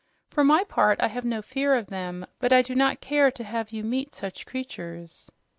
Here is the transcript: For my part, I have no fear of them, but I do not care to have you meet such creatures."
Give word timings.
For 0.31 0.43
my 0.43 0.63
part, 0.63 0.99
I 0.99 1.09
have 1.09 1.25
no 1.25 1.43
fear 1.43 1.75
of 1.75 1.85
them, 1.85 2.25
but 2.39 2.51
I 2.51 2.63
do 2.63 2.73
not 2.73 3.01
care 3.01 3.29
to 3.29 3.43
have 3.43 3.71
you 3.71 3.83
meet 3.83 4.15
such 4.15 4.47
creatures." 4.47 5.29